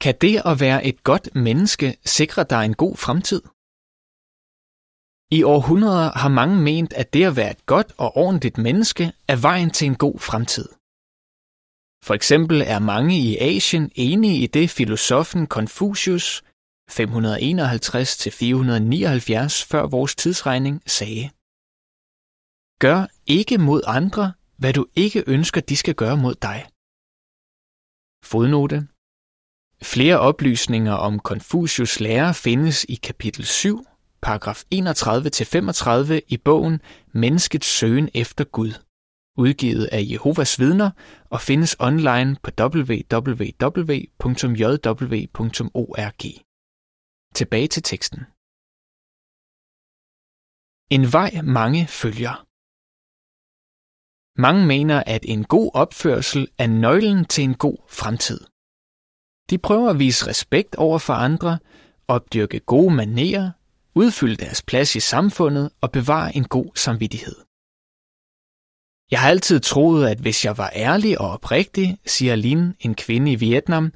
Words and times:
Kan 0.00 0.14
det 0.20 0.42
at 0.50 0.60
være 0.60 0.84
et 0.84 1.04
godt 1.04 1.34
menneske 1.34 1.96
sikre 2.04 2.44
dig 2.44 2.64
en 2.64 2.74
god 2.74 2.96
fremtid? 2.96 3.42
I 5.38 5.42
århundreder 5.42 6.10
har 6.22 6.28
mange 6.28 6.56
ment, 6.70 6.92
at 6.92 7.12
det 7.14 7.24
at 7.24 7.36
være 7.36 7.50
et 7.50 7.66
godt 7.66 7.92
og 7.98 8.16
ordentligt 8.16 8.58
menneske 8.58 9.04
er 9.28 9.36
vejen 9.36 9.70
til 9.70 9.86
en 9.86 9.96
god 9.96 10.18
fremtid. 10.18 10.68
For 12.06 12.14
eksempel 12.14 12.56
er 12.74 12.78
mange 12.78 13.14
i 13.28 13.30
Asien 13.38 13.90
enige 13.94 14.42
i 14.44 14.46
det 14.46 14.70
filosofen 14.70 15.46
Confucius 15.46 16.42
551-479 16.90 16.94
før 19.70 19.86
vores 19.86 20.14
tidsregning 20.22 20.82
sagde. 20.86 21.30
Gør 22.84 23.00
ikke 23.26 23.58
mod 23.58 23.82
andre, 23.86 24.32
hvad 24.56 24.72
du 24.72 24.86
ikke 24.94 25.24
ønsker, 25.26 25.60
de 25.60 25.76
skal 25.76 25.94
gøre 25.94 26.16
mod 26.16 26.34
dig. 26.34 26.58
Fodnote. 28.30 28.89
Flere 29.82 30.18
oplysninger 30.18 30.92
om 30.92 31.18
Confucius 31.18 32.00
lære 32.00 32.34
findes 32.34 32.84
i 32.88 32.94
kapitel 32.94 33.44
7, 33.44 33.84
paragraf 34.22 34.62
31-35 34.74 36.20
i 36.28 36.36
bogen 36.36 36.80
Menneskets 37.12 37.66
søgen 37.66 38.08
efter 38.14 38.44
Gud, 38.44 38.72
udgivet 39.38 39.86
af 39.92 40.02
Jehovas 40.12 40.60
vidner 40.60 40.90
og 41.30 41.40
findes 41.40 41.76
online 41.78 42.36
på 42.42 42.50
www.jw.org. 42.60 43.64
Tilbage 47.34 47.68
til 47.68 47.82
teksten. 47.82 48.20
En 50.96 51.12
vej 51.12 51.30
mange 51.42 51.86
følger. 51.86 52.46
Mange 54.40 54.66
mener, 54.66 55.02
at 55.06 55.24
en 55.24 55.44
god 55.44 55.70
opførsel 55.74 56.48
er 56.58 56.66
nøglen 56.66 57.24
til 57.24 57.44
en 57.44 57.54
god 57.54 57.78
fremtid. 57.88 58.49
De 59.50 59.58
prøver 59.58 59.90
at 59.90 59.98
vise 59.98 60.26
respekt 60.26 60.74
over 60.76 60.98
for 60.98 61.12
andre, 61.12 61.58
opdyrke 62.08 62.60
gode 62.60 62.94
manerer, 62.94 63.50
udfylde 63.94 64.36
deres 64.36 64.62
plads 64.62 64.96
i 64.96 65.00
samfundet 65.00 65.70
og 65.80 65.92
bevare 65.92 66.36
en 66.36 66.44
god 66.44 66.70
samvittighed. 66.74 67.36
Jeg 69.10 69.20
har 69.20 69.28
altid 69.28 69.60
troet, 69.60 70.08
at 70.08 70.18
hvis 70.18 70.44
jeg 70.44 70.58
var 70.58 70.70
ærlig 70.74 71.20
og 71.20 71.30
oprigtig, 71.30 71.98
siger 72.06 72.34
Lin, 72.36 72.74
en 72.80 72.94
kvinde 72.94 73.32
i 73.32 73.34
Vietnam, 73.34 73.92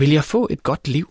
vil 0.00 0.10
jeg 0.10 0.24
få 0.24 0.48
et 0.50 0.62
godt 0.62 0.88
liv. 0.88 1.08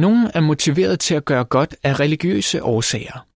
Nogle 0.00 0.30
er 0.34 0.40
motiveret 0.40 1.00
til 1.00 1.14
at 1.14 1.24
gøre 1.24 1.44
godt 1.44 1.76
af 1.82 2.00
religiøse 2.00 2.62
årsager. 2.62 3.26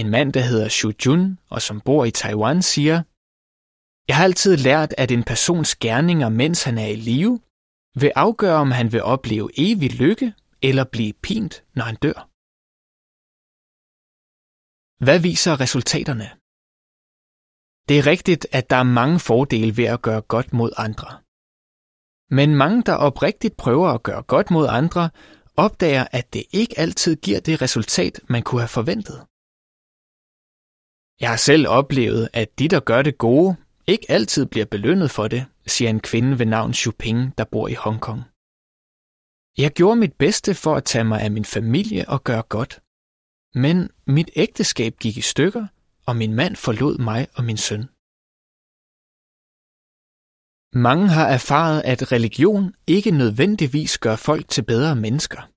En 0.00 0.10
mand, 0.10 0.32
der 0.32 0.40
hedder 0.40 0.68
Xu 0.68 0.92
Jun 1.06 1.38
og 1.48 1.62
som 1.62 1.80
bor 1.80 2.04
i 2.04 2.10
Taiwan, 2.10 2.62
siger, 2.62 3.02
jeg 4.12 4.18
har 4.18 4.24
altid 4.24 4.56
lært, 4.56 4.94
at 5.02 5.10
en 5.10 5.24
persons 5.30 5.70
gerninger, 5.76 6.28
mens 6.28 6.58
han 6.68 6.78
er 6.78 6.86
i 6.96 6.96
live, 7.10 7.40
vil 8.02 8.12
afgøre, 8.26 8.58
om 8.64 8.70
han 8.70 8.92
vil 8.92 9.02
opleve 9.02 9.50
evig 9.66 9.92
lykke 10.02 10.34
eller 10.68 10.84
blive 10.84 11.12
pint, 11.26 11.54
når 11.76 11.84
han 11.90 11.96
dør. 12.06 12.18
Hvad 15.04 15.18
viser 15.28 15.60
resultaterne? 15.64 16.28
Det 17.88 17.94
er 17.98 18.06
rigtigt, 18.12 18.42
at 18.58 18.70
der 18.70 18.76
er 18.76 18.92
mange 19.00 19.18
fordele 19.28 19.76
ved 19.76 19.88
at 19.94 20.02
gøre 20.02 20.22
godt 20.34 20.52
mod 20.52 20.70
andre. 20.86 21.10
Men 22.38 22.48
mange, 22.62 22.82
der 22.88 22.94
oprigtigt 23.08 23.56
prøver 23.56 23.88
at 23.88 24.02
gøre 24.02 24.22
godt 24.22 24.48
mod 24.50 24.66
andre, 24.80 25.10
opdager, 25.56 26.06
at 26.18 26.26
det 26.34 26.44
ikke 26.60 26.78
altid 26.78 27.16
giver 27.16 27.40
det 27.40 27.62
resultat, 27.62 28.20
man 28.28 28.42
kunne 28.42 28.60
have 28.60 28.76
forventet. 28.80 29.18
Jeg 31.22 31.30
har 31.30 31.40
selv 31.50 31.64
oplevet, 31.68 32.28
at 32.32 32.58
de, 32.58 32.68
der 32.68 32.80
gør 32.80 33.02
det 33.02 33.18
gode, 33.18 33.56
ikke 33.86 34.06
altid 34.10 34.46
bliver 34.46 34.66
belønnet 34.66 35.10
for 35.10 35.28
det, 35.28 35.46
siger 35.66 35.90
en 35.90 36.00
kvinde 36.00 36.38
ved 36.38 36.46
navn 36.46 36.74
Ping, 36.98 37.38
der 37.38 37.44
bor 37.44 37.68
i 37.68 37.74
Hongkong. 37.74 38.22
Jeg 39.58 39.70
gjorde 39.72 39.96
mit 39.96 40.12
bedste 40.12 40.54
for 40.54 40.74
at 40.76 40.84
tage 40.84 41.04
mig 41.04 41.20
af 41.20 41.30
min 41.30 41.44
familie 41.44 42.08
og 42.08 42.24
gøre 42.24 42.42
godt. 42.42 42.80
Men 43.54 43.90
mit 44.06 44.30
ægteskab 44.36 44.96
gik 45.00 45.16
i 45.16 45.20
stykker, 45.20 45.66
og 46.06 46.16
min 46.16 46.34
mand 46.34 46.56
forlod 46.56 46.98
mig 46.98 47.28
og 47.34 47.44
min 47.44 47.56
søn. 47.56 47.82
Mange 50.74 51.08
har 51.08 51.28
erfaret, 51.28 51.82
at 51.84 52.12
religion 52.12 52.74
ikke 52.86 53.10
nødvendigvis 53.10 53.98
gør 53.98 54.16
folk 54.16 54.48
til 54.48 54.64
bedre 54.64 54.96
mennesker. 54.96 55.51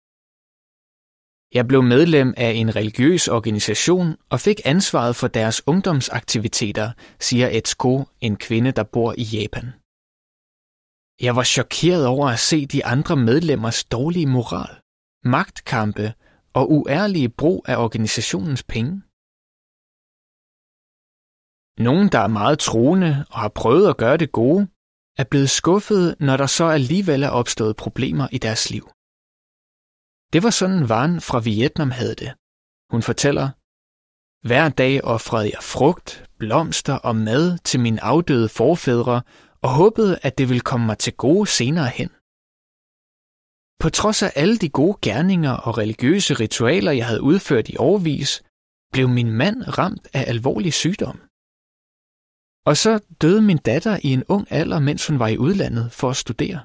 Jeg 1.53 1.67
blev 1.67 1.83
medlem 1.83 2.33
af 2.38 2.51
en 2.51 2.75
religiøs 2.75 3.28
organisation 3.28 4.16
og 4.29 4.39
fik 4.39 4.61
ansvaret 4.66 5.16
for 5.16 5.28
deres 5.28 5.67
ungdomsaktiviteter, 5.67 6.91
siger 7.19 7.47
Etsuko, 7.51 8.03
en 8.22 8.35
kvinde, 8.35 8.72
der 8.72 8.83
bor 8.83 9.13
i 9.17 9.23
Japan. 9.23 9.67
Jeg 11.22 11.35
var 11.35 11.44
chokeret 11.44 12.05
over 12.07 12.28
at 12.29 12.39
se 12.39 12.66
de 12.66 12.85
andre 12.85 13.16
medlemmers 13.16 13.84
dårlige 13.84 14.28
moral, 14.28 14.81
magtkampe 15.23 16.13
og 16.53 16.72
uærlige 16.72 17.29
brug 17.29 17.66
af 17.67 17.78
organisationens 17.78 18.63
penge. 18.63 19.01
Nogen, 21.88 22.07
der 22.13 22.19
er 22.19 22.28
meget 22.28 22.59
troende 22.59 23.25
og 23.29 23.39
har 23.39 23.50
prøvet 23.50 23.89
at 23.89 23.97
gøre 23.97 24.17
det 24.17 24.31
gode, 24.31 24.67
er 25.17 25.23
blevet 25.31 25.50
skuffet, 25.50 26.16
når 26.19 26.38
der 26.38 26.45
så 26.45 26.66
alligevel 26.66 27.23
er 27.23 27.29
opstået 27.29 27.75
problemer 27.75 28.28
i 28.31 28.38
deres 28.38 28.69
liv. 28.69 28.94
Det 30.34 30.44
var 30.44 30.50
sådan 30.50 30.90
Van 30.90 31.22
fra 31.22 31.40
Vietnam 31.40 31.91
havde 31.91 32.16
det. 32.16 32.31
Hun 32.91 33.02
fortæller, 33.09 33.47
Hver 34.47 34.69
dag 34.69 35.03
offrede 35.03 35.52
jeg 35.53 35.63
frugt, 35.63 36.30
blomster 36.40 36.94
og 36.94 37.16
mad 37.16 37.58
til 37.58 37.80
mine 37.80 38.03
afdøde 38.03 38.50
forfædre 38.50 39.22
og 39.62 39.69
håbede, 39.69 40.19
at 40.22 40.38
det 40.38 40.50
ville 40.50 40.62
komme 40.69 40.85
mig 40.85 40.97
til 40.97 41.14
gode 41.14 41.47
senere 41.47 41.88
hen. 41.88 42.09
På 43.81 43.90
trods 43.90 44.24
af 44.24 44.31
alle 44.35 44.58
de 44.58 44.69
gode 44.69 44.97
gerninger 45.02 45.52
og 45.52 45.78
religiøse 45.78 46.34
ritualer, 46.34 46.91
jeg 46.91 47.08
havde 47.08 47.22
udført 47.22 47.69
i 47.69 47.78
årvis, 47.78 48.44
blev 48.94 49.08
min 49.09 49.31
mand 49.31 49.78
ramt 49.78 50.08
af 50.14 50.24
alvorlig 50.28 50.74
sygdom. 50.74 51.18
Og 52.66 52.78
så 52.78 53.00
døde 53.22 53.41
min 53.41 53.58
datter 53.58 54.00
i 54.03 54.09
en 54.14 54.24
ung 54.28 54.47
alder, 54.52 54.80
mens 54.80 55.08
hun 55.08 55.19
var 55.19 55.28
i 55.28 55.38
udlandet 55.38 55.91
for 55.91 56.09
at 56.09 56.16
studere. 56.16 56.59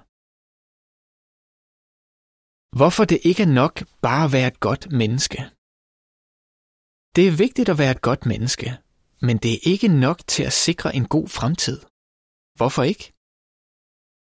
Hvorfor 2.79 3.05
det 3.05 3.19
ikke 3.29 3.43
er 3.43 3.55
nok 3.63 3.75
bare 4.07 4.25
at 4.27 4.33
være 4.37 4.49
et 4.53 4.61
godt 4.69 4.85
menneske. 5.01 5.41
Det 7.17 7.25
er 7.29 7.39
vigtigt 7.45 7.69
at 7.73 7.79
være 7.83 7.95
et 7.97 8.03
godt 8.09 8.23
menneske, 8.33 8.69
men 9.27 9.37
det 9.43 9.51
er 9.55 9.61
ikke 9.73 9.89
nok 9.89 10.19
til 10.35 10.45
at 10.51 10.59
sikre 10.67 10.91
en 10.99 11.07
god 11.15 11.29
fremtid. 11.39 11.79
Hvorfor 12.59 12.83
ikke? 12.93 13.05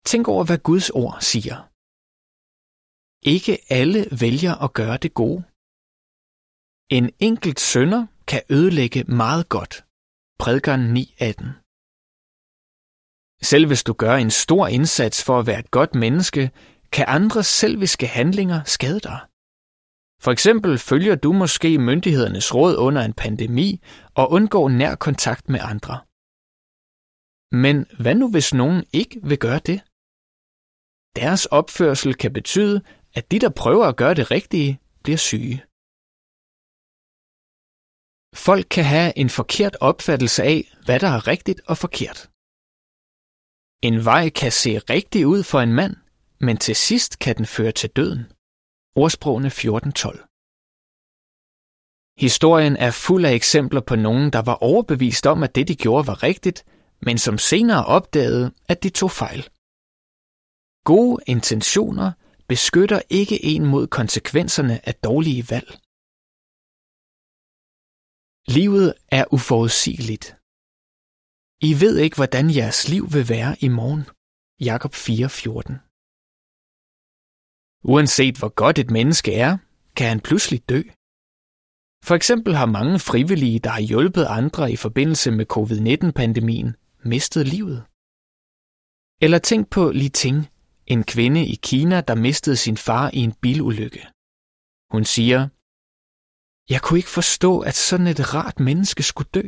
Tænk 0.09 0.23
over, 0.33 0.43
hvad 0.45 0.59
Guds 0.69 0.89
ord 1.01 1.17
siger. 1.31 1.57
Ikke 3.33 3.53
alle 3.79 4.01
vælger 4.23 4.53
at 4.65 4.73
gøre 4.79 4.97
det 5.03 5.13
gode. 5.21 5.41
En 6.97 7.05
enkelt 7.29 7.59
sønder 7.71 8.01
kan 8.31 8.41
ødelægge 8.49 9.03
meget 9.03 9.45
godt. 9.57 9.73
Prædikeren 10.41 10.83
9.18 10.97 11.45
Selv 13.51 13.65
hvis 13.67 13.83
du 13.83 13.93
gør 13.93 14.15
en 14.15 14.31
stor 14.43 14.67
indsats 14.67 15.17
for 15.27 15.35
at 15.39 15.47
være 15.49 15.59
et 15.59 15.71
godt 15.71 15.93
menneske, 15.95 16.43
kan 16.91 17.05
andres 17.07 17.47
selviske 17.47 18.07
handlinger 18.07 18.63
skade 18.63 18.99
dig. 18.99 19.19
For 20.23 20.31
eksempel 20.31 20.77
følger 20.77 21.15
du 21.15 21.33
måske 21.33 21.77
myndighedernes 21.77 22.55
råd 22.55 22.75
under 22.75 23.01
en 23.01 23.13
pandemi 23.13 23.69
og 24.19 24.31
undgår 24.31 24.69
nær 24.69 24.95
kontakt 24.95 25.49
med 25.49 25.59
andre. 25.71 25.95
Men 27.63 27.75
hvad 28.01 28.15
nu 28.15 28.31
hvis 28.31 28.53
nogen 28.53 28.85
ikke 28.93 29.19
vil 29.29 29.39
gøre 29.39 29.61
det? 29.69 29.79
Deres 31.15 31.45
opførsel 31.45 32.13
kan 32.15 32.33
betyde, 32.33 32.81
at 33.13 33.31
de, 33.31 33.39
der 33.39 33.49
prøver 33.49 33.85
at 33.87 33.97
gøre 34.01 34.15
det 34.19 34.31
rigtige, 34.31 34.79
bliver 35.03 35.17
syge. 35.29 35.57
Folk 38.47 38.65
kan 38.75 38.85
have 38.95 39.11
en 39.21 39.29
forkert 39.29 39.75
opfattelse 39.89 40.43
af, 40.43 40.59
hvad 40.85 40.99
der 40.99 41.07
er 41.17 41.27
rigtigt 41.27 41.61
og 41.71 41.77
forkert. 41.77 42.19
En 43.87 44.05
vej 44.05 44.29
kan 44.29 44.51
se 44.51 44.71
rigtig 44.93 45.27
ud 45.33 45.43
for 45.43 45.59
en 45.59 45.73
mand, 45.79 45.95
men 46.41 46.57
til 46.57 46.75
sidst 46.75 47.19
kan 47.19 47.37
den 47.37 47.45
føre 47.45 47.71
til 47.71 47.89
døden. 47.89 48.23
Ordsprogene 48.95 49.47
14.12 49.47 50.29
Historien 52.25 52.75
er 52.77 52.91
fuld 52.91 53.25
af 53.25 53.33
eksempler 53.33 53.81
på 53.81 53.95
nogen, 53.95 54.33
der 54.33 54.41
var 54.41 54.55
overbevist 54.55 55.25
om, 55.25 55.43
at 55.43 55.55
det 55.55 55.67
de 55.67 55.75
gjorde 55.75 56.07
var 56.07 56.23
rigtigt, 56.23 56.65
men 57.01 57.17
som 57.17 57.37
senere 57.37 57.85
opdagede, 57.85 58.51
at 58.71 58.83
de 58.83 58.89
tog 58.89 59.11
fejl. 59.11 59.41
Gode 60.83 61.23
intentioner 61.27 62.11
beskytter 62.47 63.01
ikke 63.09 63.45
en 63.45 63.65
mod 63.65 63.87
konsekvenserne 63.87 64.87
af 64.87 64.95
dårlige 64.95 65.43
valg. 65.49 65.69
Livet 68.57 68.93
er 69.17 69.25
uforudsigeligt. 69.33 70.25
I 71.69 71.71
ved 71.81 71.97
ikke, 71.97 72.15
hvordan 72.15 72.55
jeres 72.55 72.89
liv 72.89 73.03
vil 73.13 73.29
være 73.29 73.55
i 73.65 73.67
morgen. 73.67 74.03
Jakob 74.69 74.93
4:14. 74.93 75.88
Uanset 77.83 78.35
hvor 78.37 78.49
godt 78.49 78.79
et 78.79 78.91
menneske 78.91 79.33
er, 79.33 79.57
kan 79.95 80.07
han 80.07 80.21
pludselig 80.21 80.69
dø. 80.69 80.81
For 82.07 82.15
eksempel 82.15 82.55
har 82.55 82.65
mange 82.65 82.99
frivillige, 82.99 83.59
der 83.59 83.69
har 83.69 83.81
hjulpet 83.81 84.25
andre 84.25 84.71
i 84.71 84.75
forbindelse 84.75 85.31
med 85.31 85.45
covid-19-pandemien, 85.45 86.75
mistet 87.11 87.47
livet. 87.47 87.79
Eller 89.25 89.39
tænk 89.39 89.69
på 89.69 89.91
Li 89.91 90.09
Ting, 90.09 90.37
en 90.87 91.03
kvinde 91.03 91.41
i 91.53 91.55
Kina, 91.55 92.01
der 92.01 92.15
mistede 92.15 92.57
sin 92.57 92.77
far 92.77 93.09
i 93.13 93.19
en 93.27 93.33
bilulykke. 93.41 94.03
Hun 94.93 95.03
siger, 95.15 95.39
Jeg 96.73 96.81
kunne 96.81 96.99
ikke 96.99 97.17
forstå, 97.19 97.59
at 97.59 97.75
sådan 97.75 98.07
et 98.07 98.33
rart 98.33 98.59
menneske 98.59 99.03
skulle 99.03 99.31
dø. 99.37 99.47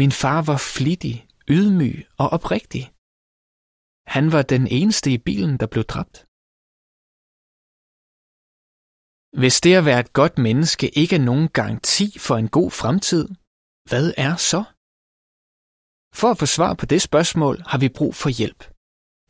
Min 0.00 0.12
far 0.22 0.40
var 0.50 0.58
flittig, 0.74 1.16
ydmyg 1.56 1.96
og 2.18 2.26
oprigtig. 2.36 2.84
Han 4.14 4.32
var 4.34 4.42
den 4.42 4.64
eneste 4.78 5.08
i 5.16 5.18
bilen, 5.28 5.54
der 5.60 5.66
blev 5.66 5.84
dræbt. 5.84 6.16
Hvis 9.40 9.60
det 9.60 9.74
at 9.74 9.84
være 9.84 10.00
et 10.00 10.12
godt 10.12 10.38
menneske 10.38 10.88
ikke 10.88 11.16
er 11.16 11.20
nogen 11.20 11.48
garanti 11.48 12.18
for 12.18 12.36
en 12.36 12.48
god 12.48 12.70
fremtid, 12.70 13.28
hvad 13.90 14.14
er 14.16 14.36
så? 14.36 14.62
For 16.20 16.28
at 16.30 16.38
få 16.38 16.46
svar 16.46 16.74
på 16.74 16.86
det 16.86 17.02
spørgsmål 17.02 17.56
har 17.66 17.78
vi 17.78 17.88
brug 17.88 18.14
for 18.14 18.28
hjælp. 18.28 18.62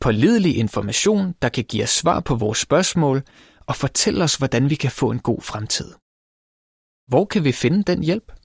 Pålidelig 0.01 0.57
information, 0.57 1.33
der 1.41 1.49
kan 1.49 1.63
give 1.63 1.83
os 1.83 1.89
svar 1.89 2.19
på 2.19 2.35
vores 2.35 2.57
spørgsmål 2.57 3.17
og 3.69 3.75
fortælle 3.75 4.23
os, 4.23 4.35
hvordan 4.35 4.69
vi 4.69 4.75
kan 4.75 4.91
få 4.91 5.11
en 5.11 5.19
god 5.19 5.41
fremtid. 5.41 5.89
Hvor 7.11 7.25
kan 7.25 7.43
vi 7.43 7.51
finde 7.51 7.83
den 7.83 8.03
hjælp? 8.03 8.42